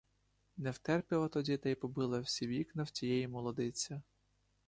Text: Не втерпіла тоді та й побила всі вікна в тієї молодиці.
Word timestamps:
Не 0.57 0.71
втерпіла 0.71 1.27
тоді 1.27 1.57
та 1.57 1.69
й 1.69 1.75
побила 1.75 2.19
всі 2.19 2.47
вікна 2.47 2.83
в 2.83 2.89
тієї 2.91 3.27
молодиці. 3.27 3.99